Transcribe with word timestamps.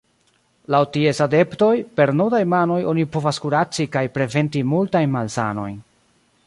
Laŭ 0.75 0.79
ties 0.95 1.19
adeptoj, 1.25 1.69
per 1.99 2.13
nudaj 2.21 2.41
manoj 2.55 2.79
oni 2.93 3.07
povas 3.17 3.41
kuraci 3.45 3.87
kaj 3.97 4.05
preventi 4.19 4.67
multajn 4.75 5.15
malsanojn. 5.19 5.81